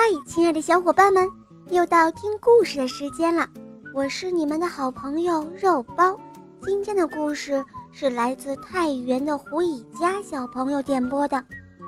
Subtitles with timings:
[0.00, 1.28] 嗨，亲爱的小伙伴们，
[1.70, 3.48] 又到听故事的时间了。
[3.92, 6.16] 我是你们的好朋友肉包。
[6.62, 11.42] 今天的故事是来自太原的胡以佳小朋友点播的，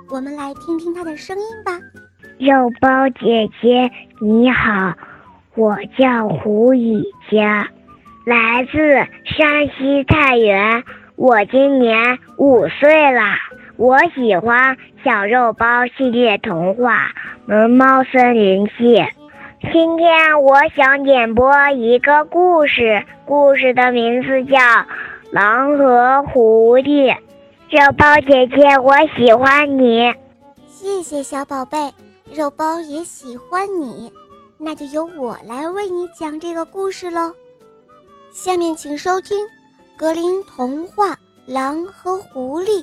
[0.09, 1.79] 我们来听听他的声音吧。
[2.37, 3.88] 肉包姐姐
[4.21, 4.92] 你好，
[5.54, 7.69] 我叫胡以佳，
[8.27, 8.77] 来自
[9.37, 10.83] 山西太原，
[11.15, 13.37] 我今年五岁啦。
[13.81, 17.06] 我喜欢小肉包系列童话
[17.46, 18.96] 《萌猫森林记》。
[19.72, 24.58] 今天我想点播一个故事，故事的名字叫
[25.30, 27.10] 《狼和狐狸》。
[27.70, 30.14] 肉包姐姐，我喜欢你。
[30.69, 31.78] 谢谢小宝贝，
[32.34, 34.12] 肉包也喜欢你。
[34.58, 37.33] 那就由我来为你讲这个故事喽。
[38.30, 39.38] 下面请收听
[39.97, 41.16] 《格林童话：
[41.47, 42.83] 狼和狐狸》。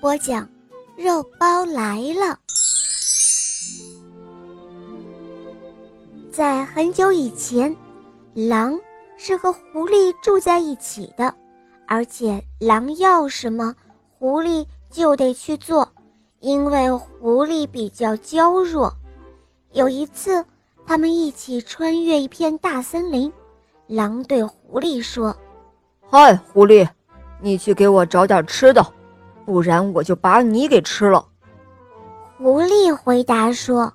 [0.00, 0.46] 播讲，
[0.96, 2.38] 肉包来了。
[6.30, 7.74] 在很久以前，
[8.34, 8.78] 狼
[9.16, 11.34] 是和狐狸住在一起的，
[11.86, 13.74] 而且狼要什么，
[14.18, 15.90] 狐狸就得去做，
[16.40, 18.92] 因为狐狸比较娇弱。
[19.72, 20.44] 有一次，
[20.86, 23.32] 他们一起穿越一片大森林，
[23.86, 25.34] 狼对狐狸说
[26.08, 26.86] ：“嗨，狐狸，
[27.40, 28.86] 你去给我找点吃的。”
[29.46, 31.26] 不然我就把你给吃了。”
[32.36, 33.90] 狐狸回答说，“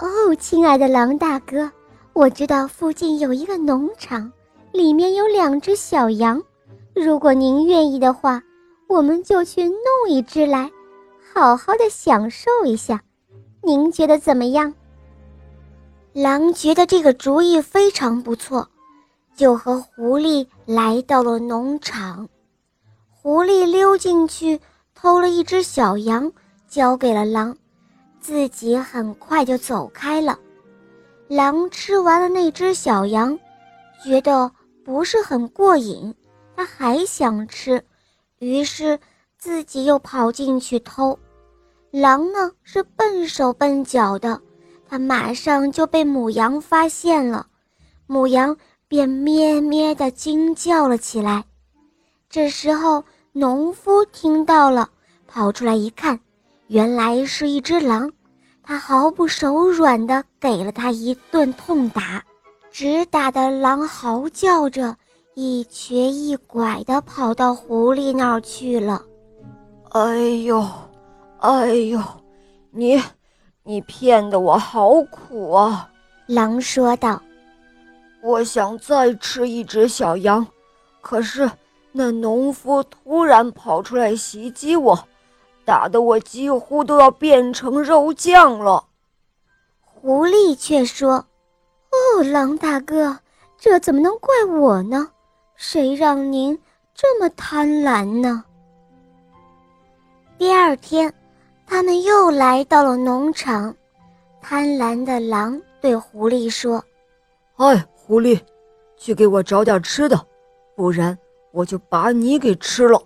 [0.00, 1.70] 哦，亲爱的狼大哥，
[2.14, 4.32] 我知道附近有一个农场，
[4.72, 6.42] 里面有两只小羊。
[6.94, 8.42] 如果您愿意的话，
[8.88, 10.70] 我们就去弄一只来，
[11.34, 13.02] 好好的享受一下。
[13.62, 14.72] 您觉得怎么样？”
[16.14, 18.68] 狼觉得这个主意非常不错，
[19.34, 22.28] 就和狐狸来到了农场。
[23.22, 24.60] 狐狸溜进去
[24.96, 26.32] 偷了一只小羊，
[26.66, 27.56] 交给了狼，
[28.20, 30.36] 自己很快就走开了。
[31.28, 33.38] 狼吃完了那只小羊，
[34.02, 34.50] 觉得
[34.84, 36.12] 不是很过瘾，
[36.56, 37.80] 他还想吃，
[38.40, 38.98] 于是
[39.38, 41.16] 自己又跑进去偷。
[41.92, 44.42] 狼呢是笨手笨脚的，
[44.88, 47.46] 他马上就被母羊发现了，
[48.08, 48.56] 母羊
[48.88, 51.44] 便咩咩地惊叫了起来。
[52.28, 53.04] 这时候，
[53.34, 54.90] 农夫听到了，
[55.26, 56.20] 跑出来一看，
[56.66, 58.12] 原来是一只狼。
[58.62, 62.22] 他毫不手软地给了他一顿痛打，
[62.70, 64.94] 直打的狼嚎叫着，
[65.32, 69.02] 一瘸一拐地跑到狐狸那儿去了。
[69.92, 70.62] 哎呦，
[71.38, 71.98] 哎呦，
[72.70, 73.02] 你，
[73.62, 75.88] 你骗得我好苦啊！
[76.26, 77.20] 狼说道
[78.22, 80.46] ：“我想再吃一只小羊，
[81.00, 81.50] 可是……”
[81.92, 85.06] 那农夫突然跑出来袭击我，
[85.64, 88.84] 打得我几乎都要变成肉酱了。
[89.84, 91.26] 狐狸却说
[91.92, 93.18] ：“哦，狼大哥，
[93.58, 95.10] 这怎么能怪我呢？
[95.54, 96.58] 谁让您
[96.94, 98.42] 这么贪婪呢？”
[100.38, 101.12] 第二天，
[101.66, 103.74] 他们又来到了农场。
[104.40, 106.82] 贪婪的狼对狐狸说
[107.56, 108.40] ：“哎，狐狸，
[108.96, 110.18] 去给我找点吃的，
[110.74, 111.16] 不然……”
[111.52, 113.00] 我就把你给吃了。”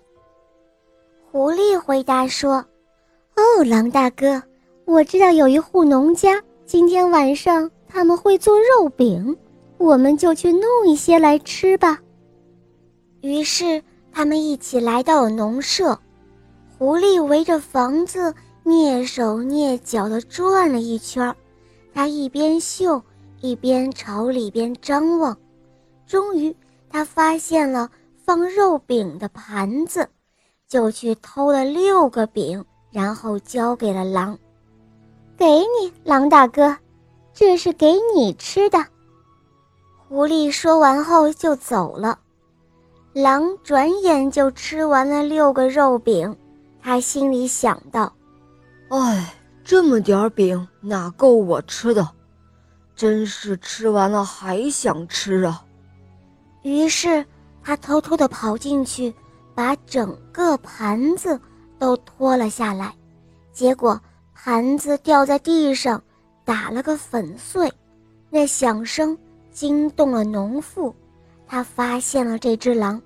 [1.29, 2.65] 狐狸回答说
[3.35, 4.41] ，“哦，狼大哥，
[4.85, 9.37] 我知道有一户农家，今天晚上他们会做肉饼，
[9.77, 11.99] 我们就去弄一些来吃吧。”
[13.21, 15.99] 于是他们一起来到了农舍。
[16.77, 21.35] 狐狸围着房子蹑手蹑脚地转了一圈，
[21.93, 23.01] 他一边嗅
[23.41, 25.37] 一边朝里边张望，
[26.05, 26.55] 终于
[26.89, 27.89] 他发现了。
[28.27, 30.09] 放肉饼的盘子，
[30.67, 34.37] 就去偷了六个饼，然后交给了狼。
[35.37, 36.75] 给你，狼大哥，
[37.33, 38.85] 这是给你吃的。
[40.09, 42.19] 狐狸说完后就走了。
[43.13, 46.35] 狼转眼就吃完了六个肉饼，
[46.81, 48.11] 他心里想到
[48.91, 52.05] ：“哎，这么点儿饼哪够我吃的？
[52.93, 55.63] 真是吃完了还想吃啊！”
[56.63, 57.25] 于是。
[57.67, 59.13] 他偷偷地跑进去，
[59.53, 61.37] 把整个盘子
[61.77, 62.95] 都拖了下来，
[63.51, 63.99] 结果
[64.33, 66.01] 盘子掉在地上，
[66.45, 67.69] 打了个粉碎。
[68.29, 69.17] 那响声
[69.51, 70.95] 惊动了农妇，
[71.45, 73.01] 他发现了这只狼，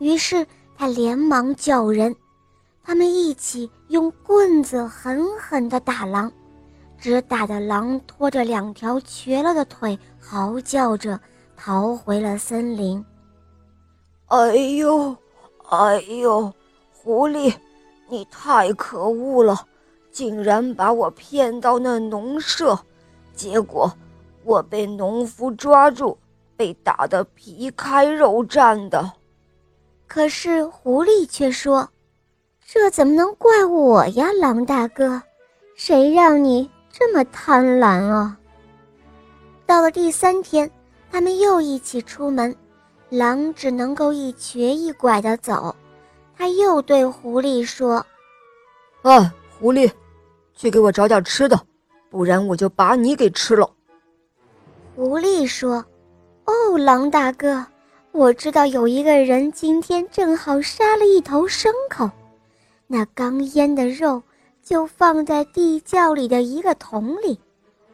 [0.00, 0.44] 于是
[0.76, 2.12] 他连忙叫人，
[2.82, 6.32] 他们一起用棍子狠狠地打狼，
[6.98, 11.20] 只打得狼拖着两条瘸了的腿，嚎叫着
[11.56, 13.04] 逃回了森林。
[14.30, 15.16] 哎呦，
[15.70, 16.52] 哎呦，
[16.92, 17.52] 狐狸，
[18.08, 19.66] 你太可恶了，
[20.12, 22.78] 竟然把我骗到那农舍，
[23.34, 23.92] 结果
[24.44, 26.16] 我被农夫抓住，
[26.56, 29.12] 被打得皮开肉绽的。
[30.06, 31.88] 可是狐狸却说
[32.64, 35.20] ：“这怎么能怪我呀，狼大哥？
[35.74, 38.38] 谁让你这么贪婪啊？”
[39.66, 40.70] 到了第三天，
[41.10, 42.54] 他们又一起出门，
[43.10, 45.76] 狼只能够一瘸一拐地走。
[46.36, 48.04] 他又对狐狸说
[49.02, 49.92] ：“哎，狐狸，
[50.54, 51.60] 去给我找点吃的，
[52.08, 53.70] 不然我就把你给吃了。”
[54.96, 55.84] 狐狸说
[56.46, 57.66] ：“哦，狼大哥。”
[58.12, 62.10] 我知道有一个人今天正好杀了一头牲口，
[62.88, 64.20] 那刚腌的肉
[64.64, 67.38] 就放在地窖里的一个桶里，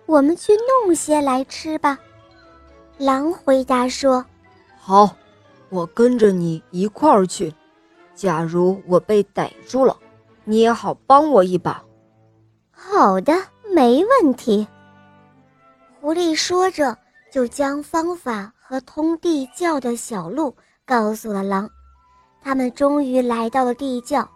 [0.07, 1.99] 我们去弄些来吃吧。
[2.97, 4.25] 狼回答说
[4.89, 5.17] ：“好，
[5.69, 7.53] 我跟着你一块儿去。
[8.15, 9.97] 假如我被逮住了，
[10.45, 11.83] 你也好帮我一把。”
[12.71, 13.33] 好的，
[13.75, 14.65] 没问题。
[16.01, 16.97] 狐狸说着，
[17.33, 18.53] 就将方法。
[18.61, 20.55] 和通地窖的小路
[20.85, 21.69] 告诉了狼，
[22.41, 24.29] 他们终于来到了地窖，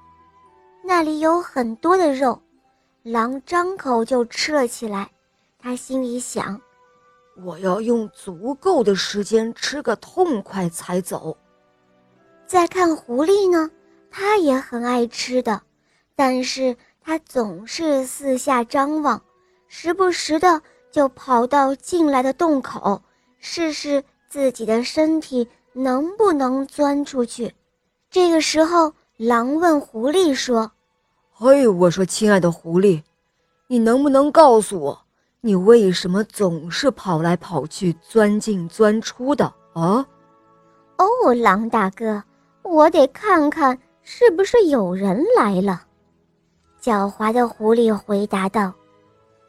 [0.84, 2.40] 那里有很多的肉，
[3.04, 5.08] 狼张口就吃了起来。
[5.60, 6.60] 他心里想
[7.44, 11.36] ：“我要用足够的时间吃个痛快才走。”
[12.46, 13.70] 再看狐狸呢，
[14.10, 15.62] 它也很爱吃的，
[16.16, 19.22] 但是它总是四下张望，
[19.68, 23.02] 时不时的就跑到进来的洞口
[23.38, 24.04] 试试。
[24.30, 27.52] 自己的身体能不能钻出去？
[28.12, 30.70] 这个时候，狼问狐狸说
[31.34, 33.02] ：“嘿，我说，亲爱的狐狸，
[33.66, 35.04] 你能不能告诉我，
[35.40, 40.06] 你为什么总是跑来跑去、钻进钻出的啊？”
[40.98, 42.22] 哦，狼大哥，
[42.62, 45.82] 我得看看是不是有人来了。
[46.80, 48.72] 狡猾的狐狸回答道：“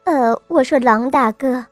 [0.04, 1.64] 呃，我说，狼大哥，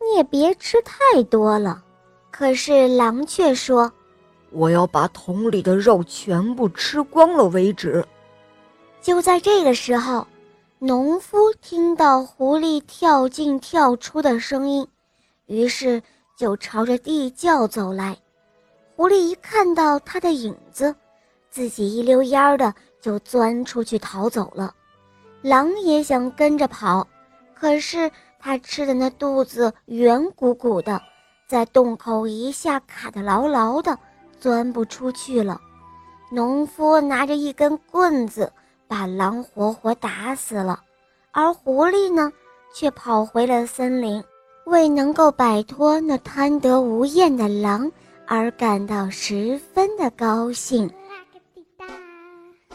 [0.00, 1.82] 你也别吃太多了。”
[2.30, 3.90] 可是狼却说
[4.52, 8.04] ：“我要把桶里的肉全部吃光了为止。”
[9.00, 10.26] 就在这个时候，
[10.78, 14.86] 农夫听到狐狸跳进跳出的声音，
[15.46, 16.02] 于是
[16.36, 18.14] 就朝着地窖走来。
[18.94, 20.94] 狐狸一看到他的影子，
[21.48, 24.74] 自己一溜烟儿的就钻出去逃走了。
[25.40, 27.08] 狼也想跟着跑，
[27.54, 31.00] 可是他吃的那肚子圆鼓鼓的。
[31.48, 33.98] 在洞口一下卡得牢牢的，
[34.38, 35.58] 钻不出去了。
[36.30, 38.52] 农夫拿着一根棍子，
[38.88, 40.80] 把狼活活打死了。
[41.32, 42.32] 而狐狸呢，
[42.74, 44.22] 却跑回了森林，
[44.64, 47.90] 为能够摆脱那贪得无厌的狼
[48.26, 50.90] 而感到十分的高兴。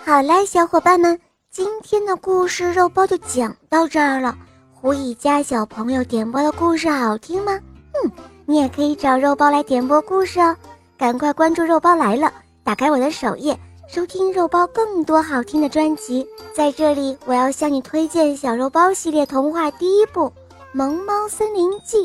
[0.04, 1.20] 好嘞，小伙伴们，
[1.50, 4.38] 今天的故事肉包就讲到这儿了。
[4.74, 7.60] 胡一家小朋友点播的故事好听吗？
[8.04, 8.12] 嗯。
[8.48, 10.58] 你也可以找肉包来点播故事哦，
[10.98, 12.34] 赶快关注肉包来了，
[12.66, 13.58] 打开我的首页，
[13.94, 16.26] 收听肉包更多好听的专辑。
[16.54, 20.28] 在这里，我要向你推荐小肉包系列童话第一部
[20.72, 21.98] 《萌猫森林记》。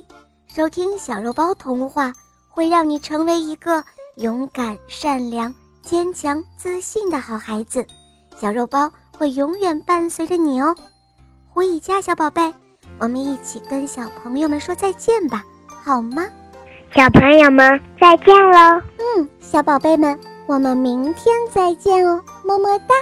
[0.53, 2.13] 收听小肉包童话，
[2.51, 3.85] 会让你成为一个
[4.17, 7.87] 勇敢、善良、坚强、自信的好孩子。
[8.37, 10.75] 小肉包会永远伴随着你哦，
[11.49, 12.53] 胡一家小宝贝，
[12.99, 15.45] 我们一起跟小朋友们说再见吧。
[15.69, 16.27] 好吗，
[16.93, 18.83] 小朋友们再见喽！
[18.99, 22.95] 嗯，小宝贝们，我们明天再见哦，么么哒。